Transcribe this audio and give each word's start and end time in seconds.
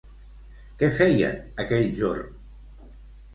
Què 0.79 0.89
feien 0.95 1.37
aquell 1.65 1.87
jorn? 2.01 2.33